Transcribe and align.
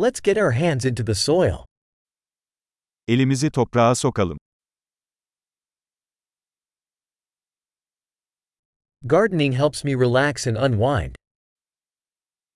Let's 0.00 0.18
get 0.22 0.38
our 0.38 0.52
hands 0.52 0.86
into 0.86 1.04
the 1.04 1.14
soil. 1.14 1.66
Elimizi 3.08 3.50
toprağa 3.50 3.94
sokalım. 3.94 4.38
Gardening 9.02 9.54
helps 9.54 9.84
me 9.84 9.94
relax 9.94 10.46
and 10.46 10.56
unwind. 10.56 11.14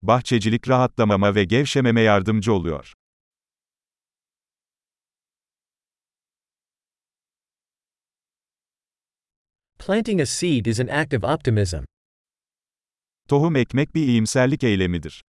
Bahçecilik 0.02 0.68
rahatlamama 0.68 1.34
ve 1.34 1.44
gevşememe 1.44 2.00
yardımcı 2.00 2.52
oluyor. 2.52 2.92
Planting 9.78 10.20
a 10.20 10.26
seed 10.26 10.66
is 10.66 10.80
an 10.80 10.88
act 10.88 11.14
of 11.14 11.24
optimism. 11.24 11.84
Tohum 13.28 13.56
ekmek 13.56 13.94
bir 13.94 14.08
iyimserlik 14.08 14.64
eylemidir. 14.64 15.22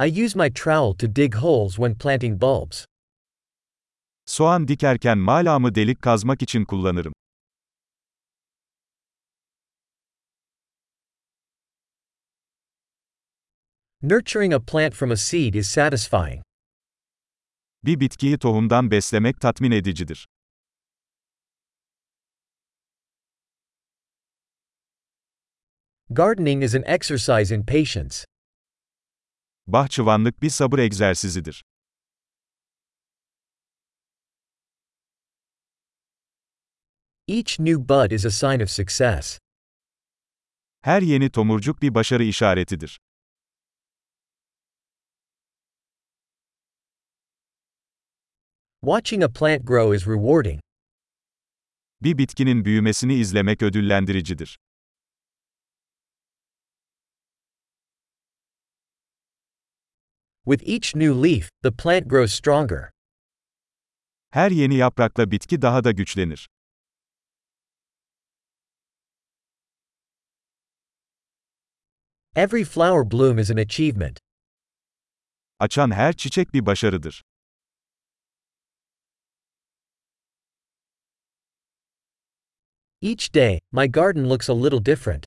I 0.00 0.06
use 0.06 0.36
my 0.36 0.48
trowel 0.48 0.94
to 0.94 1.08
dig 1.08 1.34
holes 1.34 1.76
when 1.76 1.94
planting 1.94 2.40
bulbs. 2.40 2.86
Soğan 4.26 4.68
dikerken 4.68 5.18
malamı 5.18 5.74
delik 5.74 6.02
kazmak 6.02 6.42
için 6.42 6.64
kullanırım. 6.64 7.12
Nurturing 14.02 14.54
a 14.54 14.60
plant 14.60 14.94
from 14.94 15.10
a 15.10 15.16
seed 15.16 15.54
is 15.54 15.70
satisfying. 15.70 16.42
Bir 17.84 18.00
bitkiyi 18.00 18.38
tohumdan 18.38 18.90
beslemek 18.90 19.40
tatmin 19.40 19.70
edicidir. 19.70 20.26
Gardening 26.10 26.62
is 26.62 26.74
an 26.74 26.84
exercise 26.86 27.54
in 27.54 27.62
patience. 27.66 28.24
Bahçıvanlık 29.68 30.42
bir 30.42 30.50
sabır 30.50 30.78
egzersizidir. 30.78 31.64
Each 37.28 37.60
new 37.60 37.88
bud 37.88 38.10
is 38.10 38.24
a 38.26 38.30
sign 38.30 38.60
of 38.60 38.70
success. 38.70 39.38
Her 40.80 41.02
yeni 41.02 41.30
tomurcuk 41.30 41.82
bir 41.82 41.94
başarı 41.94 42.24
işaretidir. 42.24 43.00
Watching 48.80 49.22
a 49.22 49.28
plant 49.28 49.66
grow 49.66 49.96
is 49.96 50.06
rewarding. 50.06 50.60
Bir 52.00 52.18
bitkinin 52.18 52.64
büyümesini 52.64 53.14
izlemek 53.14 53.62
ödüllendiricidir. 53.62 54.58
With 60.48 60.62
each 60.64 60.94
new 60.96 61.12
leaf, 61.12 61.50
the 61.62 61.70
plant 61.70 62.08
grows 62.08 62.32
stronger. 62.32 62.90
Her 64.30 64.50
yeni 64.50 64.74
yaprakla 64.74 65.30
bitki 65.30 65.62
daha 65.62 65.84
da 65.84 65.90
güçlenir. 65.90 66.48
Every 72.36 72.64
flower 72.64 73.10
bloom 73.10 73.38
is 73.38 73.50
an 73.50 73.56
achievement. 73.56 74.20
Açan 75.60 75.90
her 75.90 76.12
çiçek 76.12 76.54
bir 76.54 76.66
başarıdır. 76.66 77.22
Each 83.02 83.34
day, 83.34 83.60
my 83.72 83.86
garden 83.86 84.28
looks 84.28 84.50
a 84.50 84.62
little 84.62 84.86
different. 84.86 85.24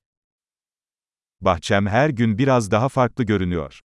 Bahçem 1.40 1.86
her 1.86 2.10
gün 2.10 2.38
biraz 2.38 2.70
daha 2.70 2.88
farklı 2.88 3.24
görünüyor. 3.24 3.80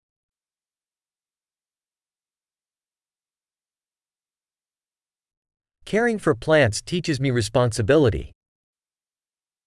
Caring 5.86 6.18
for 6.18 6.34
plants 6.34 6.82
teaches 6.82 7.20
me 7.20 7.30
responsibility. 7.30 8.32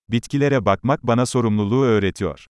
Bitkilere 0.10 0.66
bakmak 0.66 1.04
bana 1.04 1.26
sorumluluğu 1.26 1.86
öğretiyor. 1.86 2.46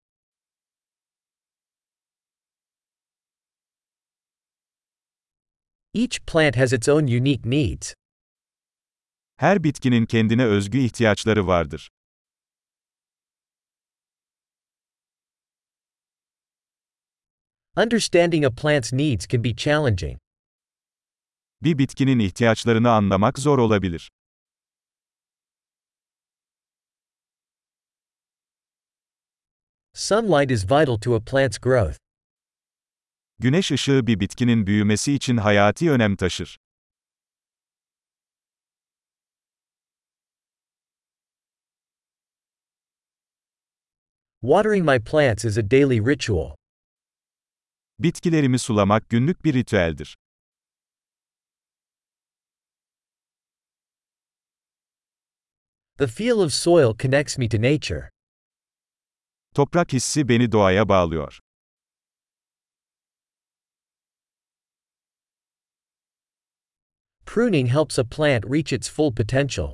Each 5.93 6.25
plant 6.25 6.55
has 6.55 6.73
its 6.73 6.87
own 6.89 7.07
unique 7.07 7.45
needs. 7.45 7.93
Her 9.37 9.63
bitkinin 9.63 10.05
kendine 10.05 10.45
özgü 10.45 10.77
ihtiyaçları 10.77 11.47
vardır. 11.47 11.89
Understanding 17.75 18.45
a 18.45 18.51
plant's 18.51 18.93
needs 18.93 19.27
can 19.27 19.43
be 19.43 19.53
challenging. 19.55 20.17
Bir 21.61 21.77
bitkinin 21.77 22.19
ihtiyaçlarını 22.19 22.91
anlamak 22.91 23.39
zor 23.39 23.59
olabilir. 23.59 24.11
Sunlight 29.93 30.51
is 30.51 30.63
vital 30.65 30.97
to 30.97 31.15
a 31.15 31.19
plant's 31.19 31.57
growth. 31.57 31.97
Güneş 33.39 33.71
ışığı 33.71 34.07
bir 34.07 34.19
bitkinin 34.19 34.67
büyümesi 34.67 35.13
için 35.13 35.37
hayati 35.37 35.91
önem 35.91 36.15
taşır. 36.15 36.57
Watering 44.41 44.85
my 44.85 44.99
plants 44.99 45.45
is 45.45 45.57
a 45.57 45.63
daily 45.71 45.99
ritual. 45.99 46.55
Bitkilerimi 47.99 48.59
sulamak 48.59 49.09
günlük 49.09 49.45
bir 49.45 49.53
ritüeldir. 49.53 50.17
The 55.97 56.07
feel 56.07 56.41
of 56.41 56.53
soil 56.53 56.93
connects 56.93 57.37
me 57.39 57.47
to 57.49 57.57
nature. 57.57 58.09
Toprak 59.55 59.93
hissi 59.93 60.29
beni 60.29 60.51
doğaya 60.51 60.89
bağlıyor. 60.89 61.39
Pruning 67.25 67.67
helps 67.69 67.99
a 67.99 68.03
plant 68.03 68.45
reach 68.45 68.73
its 68.73 68.89
full 68.89 69.15
potential. 69.15 69.73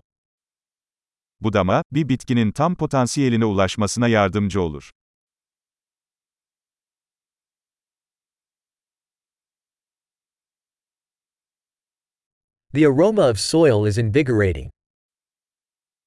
Budama, 1.41 1.83
bir 1.91 2.09
bitkinin 2.09 2.51
tam 2.51 2.75
potansiyeline 2.75 3.45
ulaşmasına 3.45 4.07
yardımcı 4.07 4.61
olur. 4.61 4.91
The 12.73 12.87
aroma 12.87 13.29
of 13.29 13.39
soil 13.39 13.87
is 13.87 13.97
invigorating. 13.97 14.71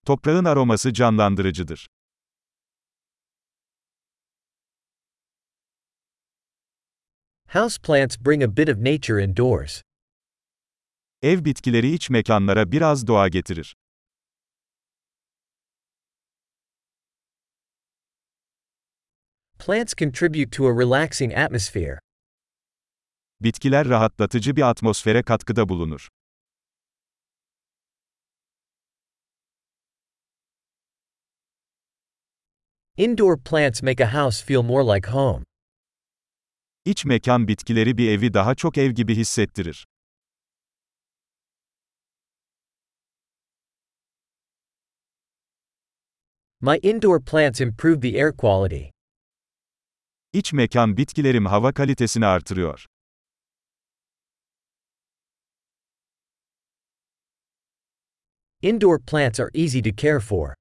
Toprağın 0.07 0.45
aroması 0.45 0.93
canlandırıcıdır. 0.93 1.87
Houseplants 7.49 8.19
bring 8.19 8.43
a 8.43 8.57
bit 8.57 8.69
of 8.69 8.77
nature 8.77 9.25
indoors. 9.25 9.83
Ev 11.23 11.45
bitkileri 11.45 11.93
iç 11.95 12.11
mekanlara 12.11 12.73
biraz 12.73 13.07
doğa 13.07 13.29
getirir. 13.29 13.77
Plants 19.59 19.95
contribute 19.95 20.51
to 20.51 20.67
a 20.67 20.81
relaxing 20.81 21.39
atmosphere. 21.39 21.99
Bitkiler 23.41 23.89
rahatlatıcı 23.89 24.57
bir 24.57 24.71
atmosfere 24.71 25.23
katkıda 25.23 25.69
bulunur. 25.69 26.09
Indoor 32.99 33.37
plants 33.37 33.83
make 33.83 34.01
a 34.01 34.07
house 34.07 34.41
feel 34.41 34.63
more 34.63 34.83
like 34.95 35.11
home. 35.11 35.45
İç 36.85 37.05
mekan 37.05 37.49
bitkileri 37.49 37.99
bir 37.99 38.11
evi 38.11 38.35
daha 38.35 38.55
çok 38.55 38.79
ev 38.79 38.91
gibi 38.91 39.15
hissettirir. 39.15 39.87
My 46.61 46.79
indoor 46.83 47.25
plants 47.25 47.61
improve 47.61 48.01
the 48.01 48.09
air 48.25 48.33
quality. 48.37 48.85
İç 50.33 50.53
mekan 50.53 50.97
bitkilerim 50.97 51.47
hava 51.47 51.73
kalitesini 51.73 52.27
artırıyor. 52.27 52.87
Indoor 58.63 58.99
plants 58.99 59.41
are 59.41 59.51
easy 59.55 59.83
to 59.83 59.91
care 59.97 60.21
for. 60.21 60.55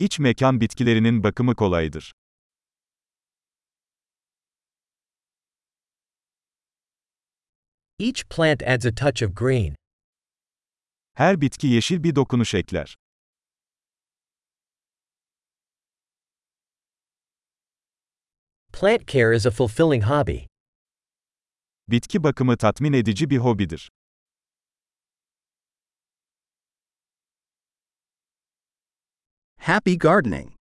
İç 0.00 0.18
mekan 0.18 0.60
bitkilerinin 0.60 1.22
bakımı 1.22 1.54
kolaydır. 1.54 2.12
Each 7.98 8.24
plant 8.30 8.62
adds 8.62 8.86
a 8.86 8.94
touch 8.94 9.22
of 9.22 9.36
green. 9.36 9.74
Her 11.14 11.40
bitki 11.40 11.66
yeşil 11.66 12.02
bir 12.02 12.14
dokunuş 12.16 12.54
ekler. 12.54 12.96
Plant 18.72 19.06
care 19.06 19.36
is 19.36 19.46
a 19.46 19.50
fulfilling 19.50 20.04
hobby. 20.04 20.38
Bitki 21.88 22.22
bakımı 22.22 22.56
tatmin 22.56 22.92
edici 22.92 23.30
bir 23.30 23.38
hobidir. 23.38 23.90
Happy 29.68 29.98
gardening. 29.98 30.57